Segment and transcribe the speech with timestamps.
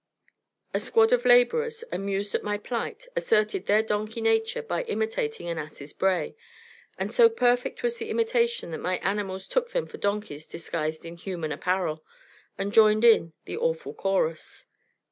[0.73, 5.59] A squad of laborers, amused at my plight, asserted their donkey nature by imitating an
[5.59, 6.35] ass's bray,
[6.97, 11.17] and so perfect was the imitation that my animals took them for donkeys disguised in
[11.17, 12.03] human apparel,
[12.57, 14.65] and joined in the awful chorus.